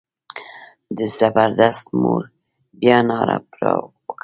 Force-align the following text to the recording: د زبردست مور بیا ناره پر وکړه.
د 0.97 0.99
زبردست 1.17 1.87
مور 2.01 2.23
بیا 2.79 2.97
ناره 3.09 3.37
پر 3.51 3.63
وکړه. 3.77 4.13